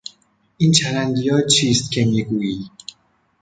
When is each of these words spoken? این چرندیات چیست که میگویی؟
این 0.57 0.71
چرندیات 0.71 1.45
چیست 1.47 1.91
که 1.91 2.05
میگویی؟ 2.05 2.71